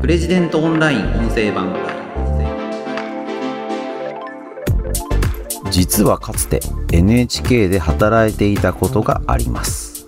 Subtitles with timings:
[0.00, 1.76] プレジデントオンライン音声版。
[5.70, 6.60] 実はかつて
[6.90, 10.06] NHK で働いていたことがあります。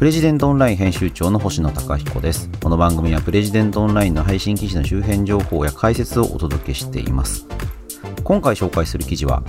[0.00, 2.50] プレジデントオンライン編集長の星野貴彦です。
[2.60, 7.46] この番組はプレジデントオンラインの配信記事の周辺情報や解説をお届けしています。
[8.24, 9.44] 今回紹介する記事は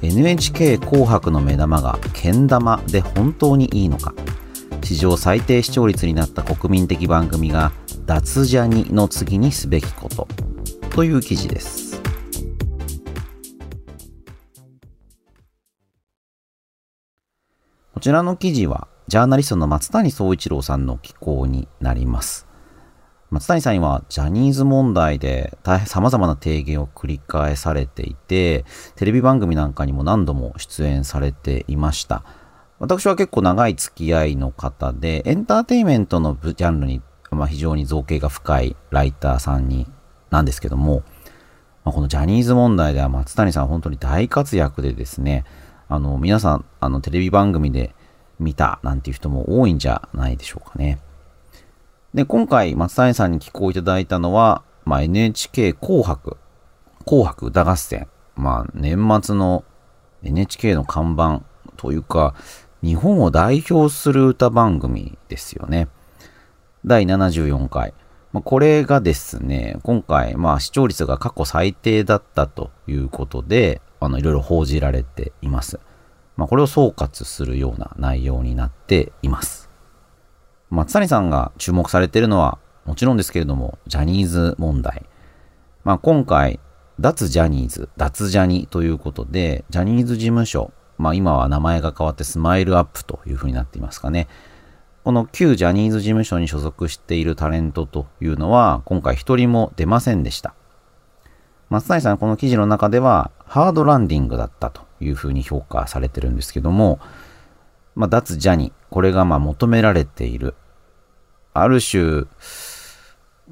[0.00, 4.14] NHK 紅白の目玉がけん玉で本当にいいのか。
[4.82, 7.70] 史上最低視聴率になった国民的番組が
[8.06, 10.28] 脱ジャニの次にすべきこと
[10.90, 12.02] という記事です。
[17.94, 22.46] こちらの記事はジャーナリストの松谷総一郎さんの寄稿になります。
[23.30, 28.66] 松谷さんはジャニーズ問題で大変様々な提言を繰り返されていて
[28.96, 32.22] テレビ番組なんかにも何度も出演されていました。
[32.78, 37.00] 私は結構長い付き合いの方でエンターテインメントのジャンルに
[37.34, 39.86] まあ、非常に造形が深いライターさんに
[40.30, 41.02] なんですけども、
[41.84, 45.44] まあ、このジャニーズ問題では松谷さん本当に大活躍でですね、
[45.88, 47.94] あの、皆さん、あの、テレビ番組で
[48.38, 50.98] 見たなんていう人も多いんじゃないでしょうかね。
[52.14, 56.36] で、今回松谷さんに寄稿いただいたのは、まあ、NHK 紅白、
[57.04, 59.64] 紅白歌合戦、まあ、年末の
[60.22, 61.42] NHK の看板
[61.76, 62.34] というか、
[62.82, 65.88] 日本を代表する歌番組ですよね。
[66.86, 67.94] 第74回。
[68.32, 75.80] まあ、これがですね、今回、まあ、視聴率が過去最低だったということで、あの、いろいろ報じられています。
[76.36, 79.70] まあ、これを総括するような内容になっています。
[80.68, 85.06] 松谷さんが注目されているのは、もちろんですけれども、ジャニーズ問題。
[85.84, 86.60] まあ、今回、
[87.00, 94.28] 脱ジャニーズ、脱ジャニということで、ジャニーズ事務所、まあ、今は名前が変わってスマイルアップというふうになっていますかね。
[95.04, 100.54] この旧ジャニーズ事務所に所属しているタレントというのは、今回一人も出ませんでした。
[101.68, 107.00] 松谷さんこの記事の中では、ハードランディングだったというふうに評価されてるんですけども、
[107.94, 110.54] まあ、脱ジャニ、これがまあ求められている。
[111.52, 112.24] ある種、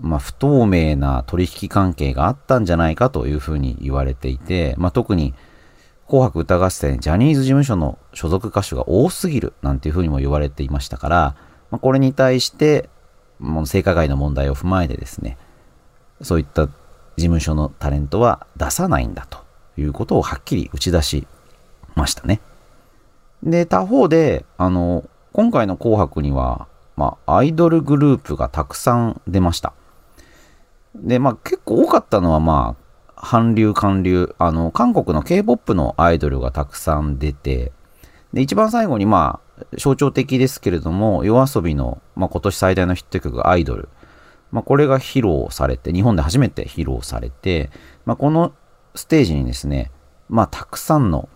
[0.01, 5.35] まあ、不透明な取引関係があったんじゃないかというふうに言われていて、まあ、特に
[6.13, 11.37] 紅白歌合戦、ジャニーズ事務所の所属歌手が多すぎるなんていうふうにも言われていましたから、
[11.71, 12.91] まあ、これに対して、
[13.39, 15.39] もう性加害の問題を踏まえてですね、
[16.21, 16.73] そういった事
[17.17, 19.39] 務所のタレントは出さないんだと
[19.79, 21.27] いうことをはっきり打ち出し
[21.95, 22.43] ましたね。
[23.43, 29.73] で、他方で、あの、今回の紅白には、まあ、アイドルグループがたくさん出ました。
[30.95, 32.82] で、まあ、結構多かったのは、まあ、
[33.23, 37.73] 韓流、韓流、あの、韓国の K-POP のアイドルがたくさん出て、
[38.33, 43.89] で、一番最後に、まあ、象徴的ですけれども、夜遊びの、まあ、今年最大のヒット曲アイドル。
[44.51, 47.71] まあ、これが披露されて、日本で初めて披露されて、
[48.05, 48.53] まあ、この
[48.97, 49.93] ステージにですね、
[50.29, 51.29] まあ、たくさんの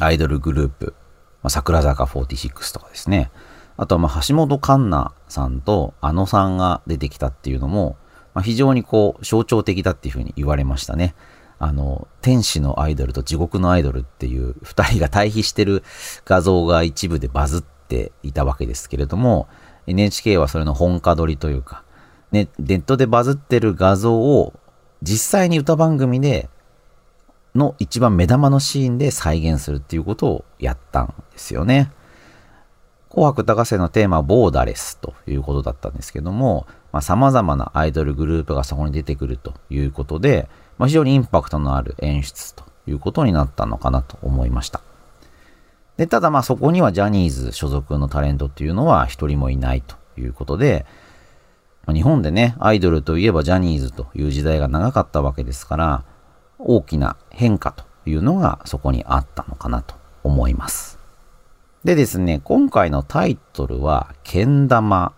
[0.00, 0.94] アイドルグループ、
[1.42, 3.30] まあ、桜坂46とかですね、
[3.76, 7.96] あとは、まあ、橋本環奈さんとあのさんが出てきたっていうのも、
[8.34, 11.14] まあ、非常にこう象徴的だっていうふうに言われましたね。
[11.58, 15.82] あの、天使のアイドルと地獄のアイドルっていう二人が対比してる
[16.24, 19.48] 画像が一部でバズっていたわけですけれども、
[19.86, 21.84] NHK はそれの本家取りというか、
[22.32, 24.54] ね、ネットでバズってる画像を
[25.02, 26.48] 実際に歌番組で
[27.54, 31.90] の一番目玉のシーンで再現するっていうことをやったんですよね。
[33.10, 44.80] 紅白歌合戦のテーマはボーダレスということだったんですけども、まあ、様々なアイドルグループがそこに出てくるということで、まあ、非常にインパクトのある演出ということになったのかなと思いました。
[45.96, 50.86] で、ただまあそこにはジャニーズ所属のタレントっていうのは一人もいないということで、
[51.86, 56.04] まあ、日本でね、アイドルといえばジャニーズという時代が長かったわけですから、
[56.58, 60.98] 大きな変化というのがそこにあったのかなと思います。
[61.84, 65.12] でですね、今回のタイトルは、けん玉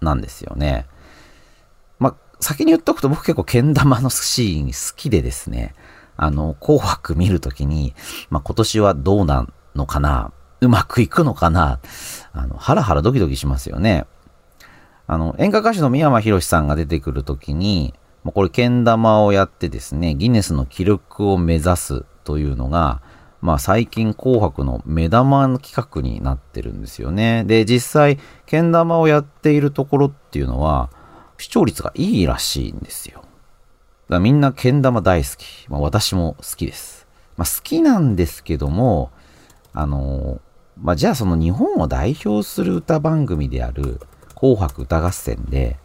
[0.00, 0.86] なんですよね。
[2.42, 5.74] 先に言っとくと僕結構けん玉のシーン好きでですね、
[6.16, 7.94] あの、紅白見るときに、
[8.28, 10.32] まあ、今年はどうなのかな？
[10.60, 11.80] うまくいくのかな？
[12.32, 14.06] あの、ハラハラドキドキしますよね。
[15.06, 23.02] あの、演歌歌手の三山ひろしさんが出てくるときに、もうこれ、けん玉をやってですね、ギネスの記録を目指すというのが、
[23.40, 27.44] まあ最近紅白の目玉の企画になってるんですよね。
[27.44, 30.90] で、実際、けん玉をやっているところっていうのは、
[31.38, 33.20] 視聴率がいいらしいんですよ。
[33.20, 33.28] だか
[34.08, 35.66] らみんなけん玉大好き。
[35.68, 37.06] まあ、私も好きです。
[37.36, 39.10] まあ、好きなんですけども、
[39.72, 40.40] あのー、
[40.80, 44.00] まあ、じゃあその日本を代表する歌番組である
[44.34, 45.78] 紅白歌合戦で、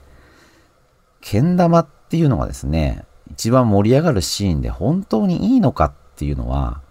[1.22, 6.82] けん玉っていうのがですね、一番盛り上がるシーンで本当にいいのかっていうのは、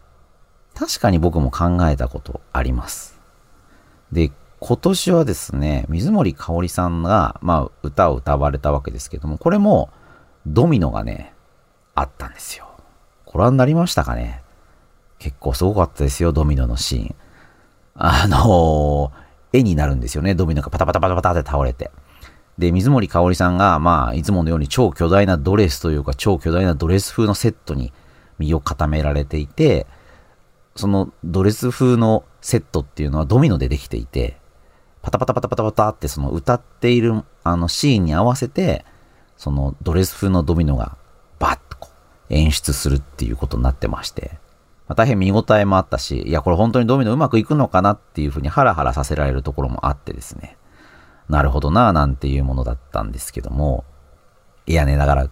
[0.74, 3.18] 確かに僕も考えたことあります。
[4.12, 9.90] で、今年はですね、水森かおりさんが、まあ、歌を歌われたわけですけども、これも、
[10.46, 11.34] ドミノがね、
[11.94, 12.66] あったんですよ。
[13.26, 14.42] ご覧になりましたかね？
[15.18, 17.14] 結構すごかったですよ、ドミノのシーン。
[17.96, 21.90] あのー、絵になるんですよね、ドミノがパタパタパタパタって倒れて。
[22.56, 27.92] で、水森かおりさんが、まあ、いつものように超巨大なドレスというか、超巨大なドレス風のセットに
[28.38, 29.86] 身を固められていて、
[30.76, 34.38] そのドレス風のセットっていうのはドミノでできていて、
[35.06, 38.84] パタパタパタパタパタってその歌っているあのシーンに合わせて、
[39.36, 40.96] そのドレス風のドミノが
[41.38, 41.90] バッとこ
[42.28, 44.32] う演出するっていうことになってまして、
[44.88, 50.56] まあ、大変見応えもあったし、いや、これ本当にドミノうまくいくのかなっていうふうにハラハラさせられるところもあってですね、
[51.28, 53.84] なるほどなぁなんていうものだったんですけども、
[54.66, 55.30] いやね、だから、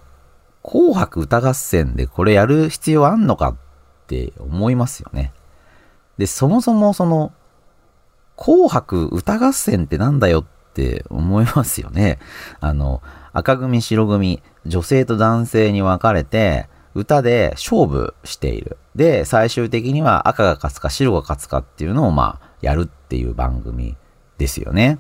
[0.63, 3.57] 紅白歌合戦でこれやる必要あんのかっ
[4.07, 5.33] て思いますよね。
[6.17, 7.33] で、そもそもその、
[8.37, 10.45] 紅白歌合戦ってなんだよっ
[10.75, 12.19] て思いますよね。
[12.61, 13.03] あの、
[13.33, 18.79] 赤組、白組、女性と男性に分かれて、歌で勝負している。
[18.95, 23.97] で、最終的には赤が勝つか白が勝つかっていうのを、まあ、やるっていう番組
[24.39, 24.99] ですよね。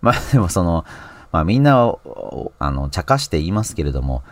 [0.00, 0.84] まあ、 でもその、
[1.32, 1.92] まあみんな、
[2.58, 4.22] あの、茶化して言いますけれども、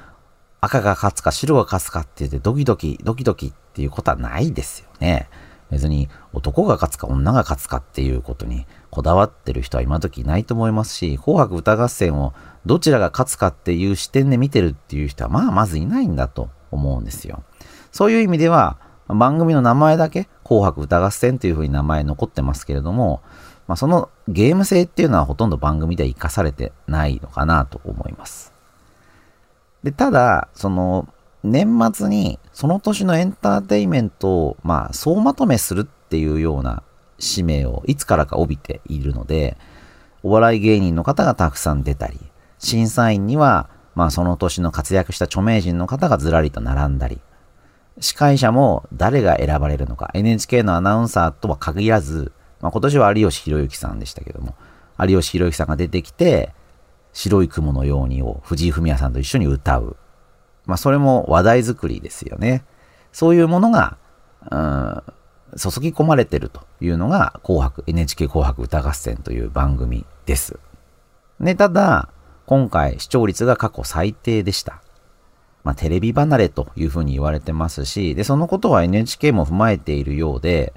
[0.61, 5.29] 赤が勝つか白が勝つかって言ってドキドキ、ドキドキっていうことはないですよね。
[5.75, 12.33] 別に男が勝つか女が勝つかっていうことにこだわってる人は今時いないと思いますし、紅白歌合戦を
[12.65, 17.43] どちらが勝つかっていう視点で見てるっていう人はまあまずいないんだと思うんですよ。
[17.91, 18.79] そういう意味では
[19.09, 23.21] 番組の名前だけ紅白歌合戦というふうに名前残ってますけれども、
[23.67, 28.53] まあ、そのゲーム性っていうのはほとんど番組では活かされてないのかなと思います。
[29.83, 31.09] で、ただ、その
[31.45, 36.83] 年末にその年のエンターテイメントを、まあ、総まとめするっていうような
[37.19, 39.59] 使命をいつからか帯びているので、
[40.23, 42.19] お笑い芸人の方がたくさん出たり、
[42.59, 47.21] 審査員には、まあ、その年の活躍した著名人の方がずらりと並んだり、
[48.01, 54.57] 司会者も誰が選ばれるのか、NHK のアナウンサーとは限らず、まあ、今年は有吉弘行さんでしたけども、
[54.99, 56.55] 有吉弘行さんが出てきて、
[57.13, 59.97] 白い雲のようにを藤井フミヤさんと一緒に歌う。
[60.67, 62.65] まあ、それも話題作りですよね。
[63.13, 63.97] そういうものが、
[64.51, 65.03] うん、
[65.57, 70.59] 注ぎ込まれてるというのが、紅白、NHK 紅白歌合戦という番組です。
[71.39, 72.09] ね、ただ、
[72.47, 74.83] 今回視聴率が過去最低でした。
[75.63, 80.75] まあ、テレビ離れというふうに言われてますし、で、そのことは NHK も踏まえているようで、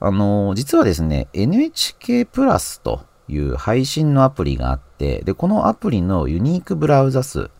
[0.00, 7.50] あの、実はですね、NHK プラスという配信のアプリがあって、で、このアプリのユニークブラウザ数、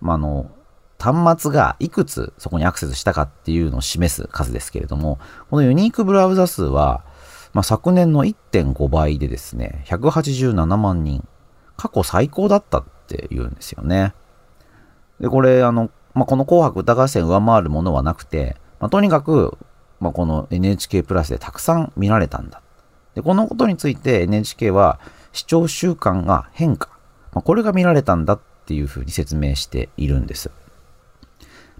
[0.00, 0.50] まあ、あの、
[0.98, 5.18] 端末がいくつそこにアクセスしたかっていうのを示す数ですけれども、
[5.50, 7.04] このユニークブラウザ数は、
[7.52, 11.26] まあ、昨年の1.5倍でですね、187万人、
[11.76, 14.14] 過去最高だったっていうんですよね。
[15.20, 19.56] で、これ、あの、まあ、この紅白歌合戦上回るものはなくて、まあ、とにかく、
[20.00, 22.62] まあ、この NHK プラスでたくさん見られたんだ。
[23.14, 25.00] で、このことについて NHK は
[25.32, 26.90] 視聴習慣が変化。
[27.32, 30.50] まあ、これが見られたんだっていうふうに説明しているんです。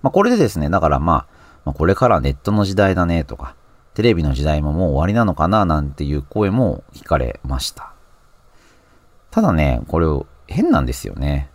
[0.06, 1.26] まあ、これでですね、だからまあ、
[1.64, 3.56] まあ、これからネットの時代だねとか、
[3.94, 7.92] テレビの時代ももう終わりなのかななんていう声も聞かれました。
[9.32, 10.06] ただね、これ
[10.46, 11.50] 変なんですよね。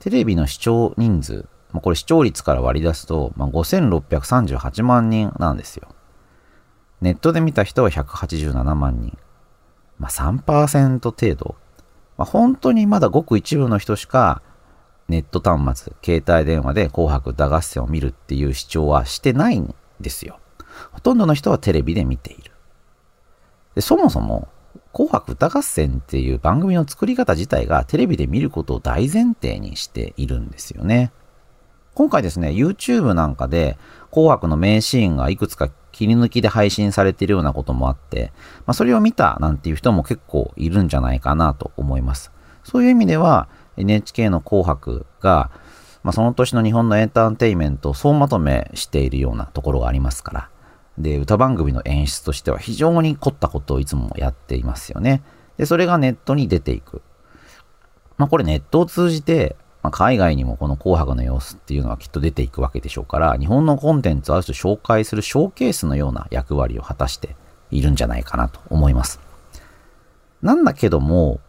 [0.00, 5.88] テレビの視聴人数、まあ、これ視聴率から割り出すと、まあ、5638万人なんですよ。
[7.00, 9.16] ネットで見た人は187万人。
[9.98, 11.54] まあ、3%程度。
[12.18, 14.42] まあ、本当にまだごく一部の人しか
[15.08, 20.38] ネット端末、携帯電話で紅白歌合戦を見るっていう主張はしてないんですよ。
[20.92, 22.52] ほとんどの人はテレビで見ている。
[23.74, 24.48] でそもそも、
[24.92, 31.12] 紅白歌合戦っていう番組の作り方自体がテレビで見ることを大前提にしているんですよね。
[31.94, 33.76] 今回ですね、YouTube なんかで
[34.10, 38.32] 紅白の名シーンがいくつか切り抜きで配信されているようなこともあって、
[38.66, 42.32] まあ、それを見たなんていう人も結構いるんじゃないかなと思います。
[42.64, 45.50] そういう意味では、NHK の紅白が、
[46.02, 50.48] まあ、その年の日本のエンターテインメントを総まとめしているようなところがありますから。
[50.98, 55.22] で、歌番組の演出としては非常に凝ったことをいつもやっていますよね。
[55.56, 57.02] で、それがネットに出ていく。
[58.16, 67.36] まあ、これネットを通じて、まあ、海外にもこの紅白の様子っていうのはきっと出ていくわけでしょうから、日本のコンテンツをある種紹介するショーケースのような役割を果たして
[67.70, 69.20] いるんじゃないかなと思います。
[70.42, 71.40] なんだけども、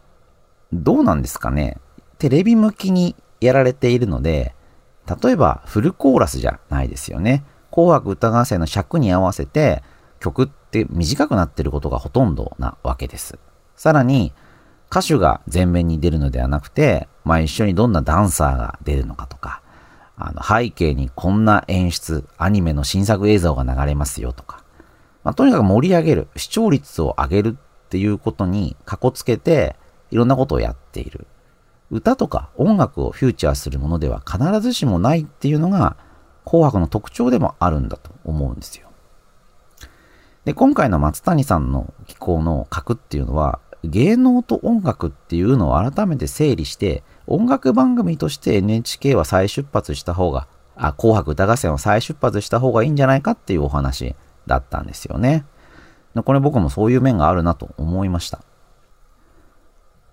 [0.72, 1.78] どうなんですかね。
[2.18, 4.54] テレビ向きにやられているので、
[5.22, 7.44] 例えばフルコーラスじゃないですよね。
[7.70, 9.82] 紅白歌合戦の尺に合わせて
[10.20, 13.38] 曲って短くなってることがほとんどなわけです。
[13.74, 14.32] さらに
[14.90, 19.62] 歌手が前面に出るのではなくて、まあ一緒にどんなダンサーが出るのかとか、
[20.16, 24.62] あの背景にこんな演出、アニメの新作映像が流れますよとか、
[25.24, 29.76] まあ、とにかく盛り上げる、視聴率を上げるっていうことにかこつけて、
[30.10, 31.26] いろんなことをやっている。
[31.90, 35.96] 歌とか音楽をフューチャーするものでは必ずしもないっていうのが
[36.44, 38.88] 紅白の特徴でもあるんだと思うんですよ。
[40.44, 54.14] で、今回の松谷さんの機構の核っていうのは芸能と音楽っていうのを改めて整理して音楽番組として NHK は再出発した方があ紅白歌合戦は再出発した方がいいんじゃないかっていうお話
[54.46, 55.44] だったんですよね。
[56.24, 58.40] これ僕もそういう面があるなと思いました。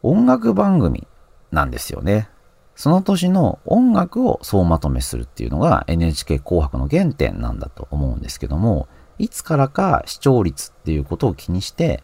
[0.01, 1.07] 音楽番組
[1.53, 2.29] なんですよね。
[2.75, 8.87] その年の音楽を総まとめするっていうのが NHK 紅白の原点なんだと思うんですけども、
[9.19, 12.03] いつからか視聴率っていうことを気にして、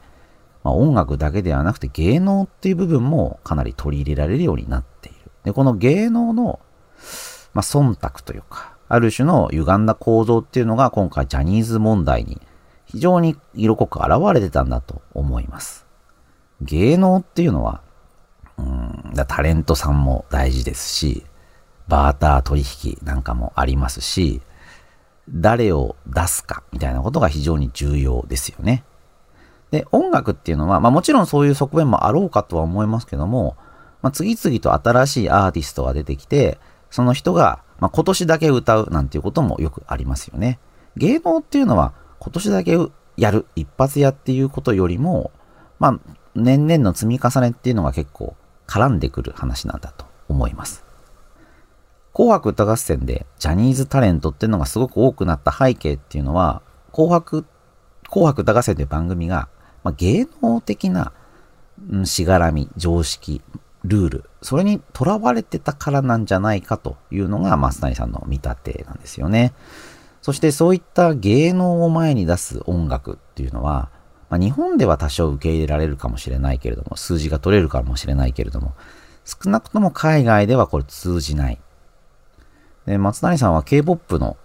[0.63, 5.31] まあ、音楽だけではなくて芸能っていう部分もかなり取り入れられるようになっている。
[5.43, 6.59] で、この芸能の、
[7.53, 12.41] まあ、忖度というか、ある種の歪んだ構造っていうのが今回ジャニーズ問題に
[12.85, 15.85] 非常に色濃く現れてたんだと思います。
[16.61, 17.81] 芸能っていうのは
[18.59, 21.23] うんだタレントさんも大事ですし、
[21.87, 24.41] バーター取引なんかもありますし、
[25.29, 28.83] 誰を出すかみたいなことが非常に重要ですよね。
[29.71, 33.55] で、音楽っていうのは、まあもちろんそういう側面もあろうかとは思いますけども、
[34.01, 36.57] まあ、次々と新しいアーティストが出てきて、
[36.89, 40.59] その人が、まあ、今年だけ歌うなんていうこともよくありますよね。
[40.95, 42.77] 芸能っていうのは今年だけ
[43.17, 45.31] やる、一発屋っていうことよりも、
[45.79, 45.99] まあ、
[46.35, 48.35] 年々の積み重ねっていうのが結構
[48.69, 50.85] 絡んでくる話なんだと思います。
[52.13, 56.61] 紅白歌合戦でジャニーズタレントっていうのがすごく多くなった背景っていうのは、
[56.91, 57.45] 紅白、
[58.09, 59.49] 紅白歌合戦という番組が、
[59.83, 61.13] まあ、芸能的な、
[61.89, 63.41] うん、しがらみ、常識、
[63.85, 69.53] ルール、それにとらわれてたからなんじゃないかというのが増谷さんの見立てなんですよね。
[70.21, 73.89] そしてそういった芸能を前に出す音楽っていうのは、
[74.29, 78.73] まあ、日本では多少受け入れられるかもしれないけれども、数字が取れるかもしれないけれども、
[79.25, 81.59] 少なくとも海外ではこれ通じない。
[82.85, 84.37] で松谷さんは K-POP の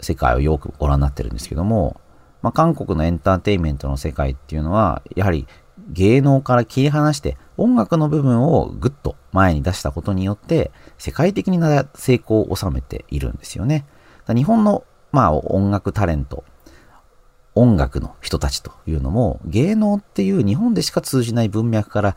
[0.00, 2.00] 世界をよくご覧になってるんですけども、
[2.42, 5.46] まあ、韓国のエンターテインメントの世界っていうのは、やはり
[5.88, 11.58] 芸能から切り離して音楽の部分をぐっと前に出したことによって、世界的に
[11.94, 13.86] 成功を収めているんですよね。
[14.28, 16.44] 日本の、まあ、音楽タレント、
[17.54, 22.16] 音楽の人たちというのも芸能っていう日本でしか通じない文脈から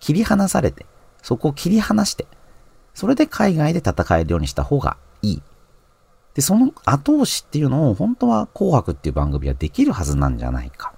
[0.00, 0.86] 切り離されて、
[1.22, 2.26] そこを切り離して、
[2.94, 5.42] それで海外で戦えるようにした方がいい。
[6.34, 10.94] で、その後押しっていうのを本当は紅白っていう番組はできるはずなんじゃないか。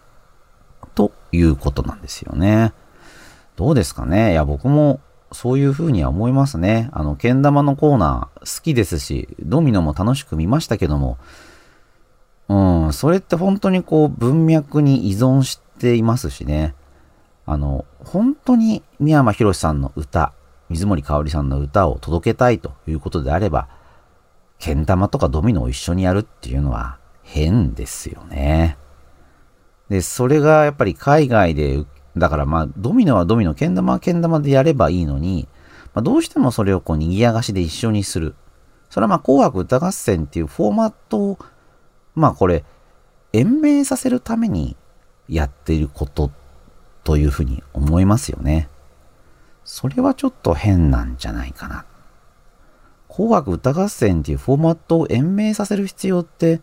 [0.95, 2.73] ということなんですよね。
[3.57, 4.33] どうですかね？
[4.33, 5.01] いや、僕も
[5.33, 6.89] そういうふうには思いますね。
[6.93, 11.19] あの、けん玉のコーナー好きですし、ドミノも楽しく見ましたけども、
[12.49, 16.75] うん、それって本当にこう文脈に依存していますしね。
[17.47, 20.33] あの、本当に三山ひろしさんの歌、
[20.69, 23.69] 水森かおりさんの歌を届けたいということであれば、
[24.59, 28.79] けん玉とかドミノを一緒にやるっていうのは変ですよね。
[29.89, 31.85] で、それがやっぱり海外で、
[32.17, 35.49] だからまあ、ドミノはドミノ、けん玉はけん玉でやればいいのに、
[35.93, 38.35] まあ、どうしてもそれをこう、賑やかしで一緒にする。
[38.89, 41.39] それはまあ、紅白歌合戦っていうフォーマットを
[42.15, 42.65] まあこれ、
[43.33, 44.77] 延命させるために
[45.29, 46.31] やっていること
[47.03, 48.69] というふうに思いますよね。
[49.65, 51.85] それはちょっと変なんじゃないかな。
[53.09, 56.61] 紅白歌合戦っていうフォーマットを延命させる必要って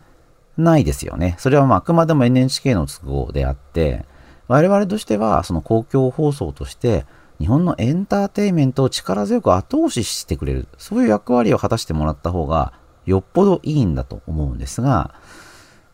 [0.56, 1.34] ないですよね。
[1.38, 4.04] それはまああくまでも NHK の都合であって、
[4.48, 7.06] 我々としてはその公共放送として
[7.38, 12.72] 日本のエンターテインメントを力強く後押ししてくれる、そういう役割を果たしてもらった方が
[13.06, 15.14] よっぽどいいんだと思うんですが、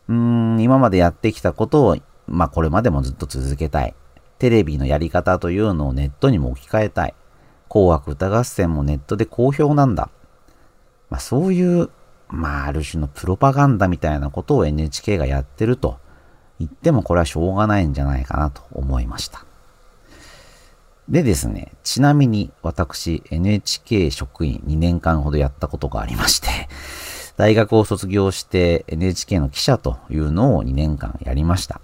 [0.09, 0.15] うー
[0.55, 1.97] ん、今までやってきたことを、
[2.27, 3.93] まあこれまでもずっと続けたい。
[4.39, 7.13] テレビのやり方というのをネットにも置き換えたい。
[7.69, 10.09] 紅白歌合戦もネットで好評なんだ。
[11.09, 11.89] まあそういう、
[12.27, 15.99] まあある種のプロパガンダみたいなことを NHK がやってると
[16.59, 19.45] 言ってもこれはしょうがないんじゃないかなと思いました。
[21.07, 26.47] でですね、ちなみに私 NHK 職員2年間ほどやったことがありまして、
[27.39, 31.79] 大学を卒業して NHK の記者というのを2年間やりました。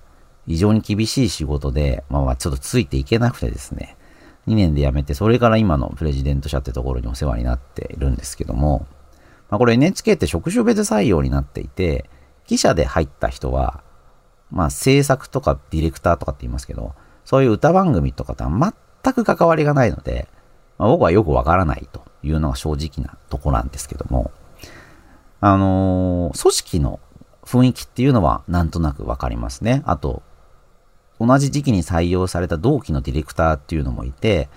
[0.45, 3.95] 非常に厳しい仕事で、まあちょっとついていけなくてですね、
[4.47, 8.85] 2年で辞めて、それから今のプレジデント社ってところにお世話になっているんですけども、
[9.50, 12.09] まあ、これ NHK って職種別採用になっていて、
[12.47, 13.81] 記者で入った人は、
[14.51, 20.27] まあ制作とかディレクターとかって言いますけど、そういう歌番組とかとは全く関わりがないので、
[20.77, 24.31] まあ、僕はよくわからないというのが正直なとこなんですけども、
[25.42, 27.00] あのー、組織の
[27.44, 29.84] 雰囲気っていうのはなんとなくわかりますね。
[29.86, 30.24] あと、
[31.20, 34.50] 同じ時期に採用された同期のディレクターっていうのもいて、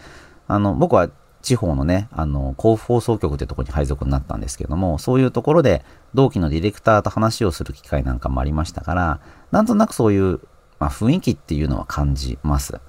[0.49, 1.11] あの、僕は
[1.43, 9.21] 地方のね、あの、甲府放送局ってとこに配属になったんですけども、そういうところで同期のディレクターと話をする機会なんかもありましたから、
[9.51, 10.41] なんとなくそういう、
[10.81, 12.81] まあ、雰囲気っていうのは感じます。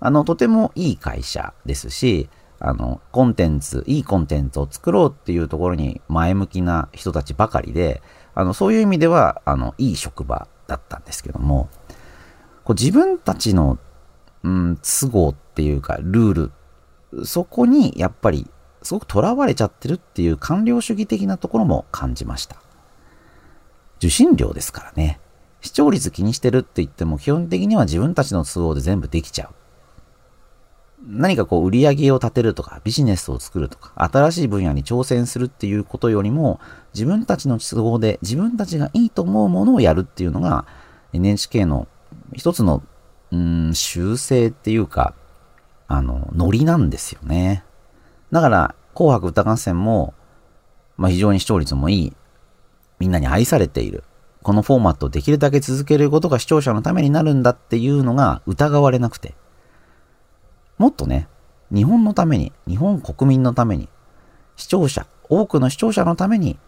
[0.00, 2.28] あの、とてもいい会社ですし、
[2.64, 8.00] あの、コンテンツ、いいコンテンツを作ろうっていうところに前向きな人たちばかりで、
[8.36, 11.68] あの、そういう意味では、あの、いい職場だったんですけども、
[12.62, 13.80] こう自分たちの、
[14.44, 16.32] うん、都合っていうか、ルー
[17.14, 18.48] ル、そこにやっぱり、
[18.82, 22.62] すごく囚われちゃってるっていう官僚主義的なところも感じました。
[23.98, 25.18] 受信料ですからね。
[25.62, 29.54] 視聴率気にしてるって言っても基本的には自分たちの都合で全部できちゃう。
[31.04, 36.60] 何かこう売り上げを立てるとかビジネスを作るとか新しい分野に挑戦するっていうことよりも
[36.94, 40.64] 自分たちの都合で自分たちがいいと思うものをやるっていうのが
[41.12, 41.88] NHK の
[42.34, 42.82] 一つの
[43.32, 45.14] うん修正っていうか
[45.88, 47.64] あのノリなんですよね。
[48.30, 50.14] だから紅白歌合戦も、
[50.96, 52.12] まあ、非常に視聴率もいい。
[52.98, 54.04] みんなに愛されている。
[54.42, 59.34] このフォーマットをできるだけ続けることが視聴者のためになるんだっていうのが疑われなくて。
[60.82, 61.28] もっとね、
[61.72, 63.88] 日本のために、日本国民のために、
[64.56, 66.58] 視聴者、多くの視聴者のために、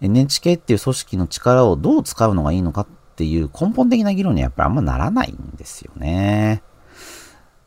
[0.00, 6.64] NHK っていう組織の力をどう使うのがいいのかっていう根本的な議論にはやっぱりあんまならないんですよね。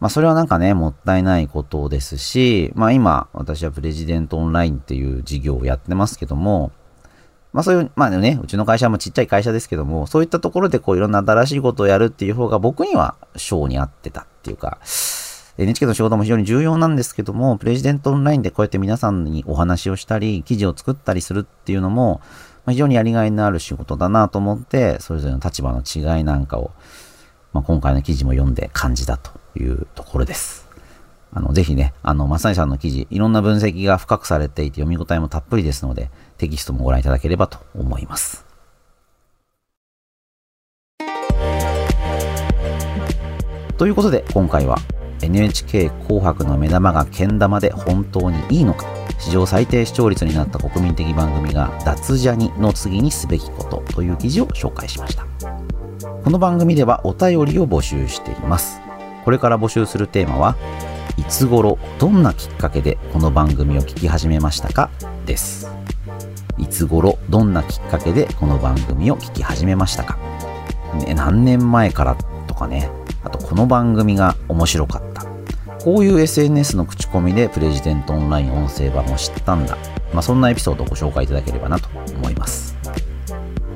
[0.01, 6.73] まあそれはなんかね、もったいないことですし、まあ今、私はプレジデントオンラインっていう事業をやってますけども、
[7.54, 14.80] まあそういう、まあね、うちの会社もちっちゃい会社ですけども、そういったところでこういろんな新しいことをやるっていう方が僕には性に合ってたっていうか、
[15.58, 22.22] NHK の仕事も非常に重要なんですけども、プレジデントオンラインでこうやって皆さんにお話をしたり、記事を作ったりするっていうのも、
[22.65, 26.72] まあ、非常にやりがいのある仕事だなと思って、それぞれの立場の違いなんかを、
[27.54, 30.67] まあ、今回の記事も読んで感じたというところです。
[31.34, 38.46] あの、ぜひね、あの、まさにさんの記事、いろんな分析が深くされていて読み応えもたっぷりですので、テキストもご覧いただければと思います。
[43.78, 44.78] ということで、今回は
[45.21, 48.86] NHK 紅白の目玉がけん玉で本当にいいのか
[49.19, 55.25] 史上最低視聴率になった国民的番組が脱ジャニの次にすべきことという記事を紹介しました。
[56.23, 58.82] この番組ではお便りを募集しています。
[59.23, 60.56] これから募集するテーマは
[61.17, 64.89] いつ頃どんなきっかけでこの番組を聞き始めましたか
[65.25, 65.71] です。
[66.58, 70.17] いつ頃どんなきっかけでこの番組を聞き始めましたか、
[71.06, 72.15] ね、何年前から
[72.47, 72.89] とかね。
[73.23, 75.07] あとこの番組が面白かった。
[75.88, 79.78] こういう SNS の口コミでプレジデントオンライン音声版を知ったんだ。
[80.12, 82.76] まあ、そんなエピソードをご紹介いただければなと思います。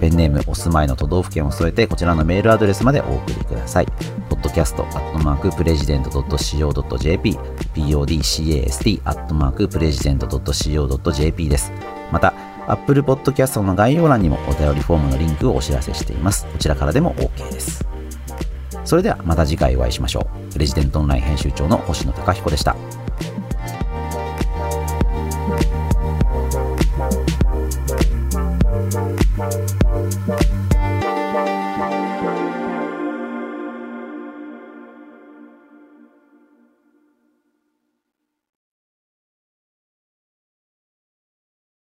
[0.01, 3.85] ペンネーム、お住まいの都道府県を添えて、こちらのメールアドレスまでお送りください。
[4.29, 7.39] podcast アットマークプレジデント .co.jp、
[7.75, 11.71] podcast アットマークプレジデント .co.jp です。
[12.11, 12.33] また、
[12.67, 16.45] Apple Podcast の概要欄にもお便りフォームのリンクをお知らせしています。
[16.45, 17.90] こちらからでも OK です。
[18.91, 20.59] それではまた次回お会いしましょう。
[20.59, 22.75] レジデントオンライン編集長の星野貴彦でした。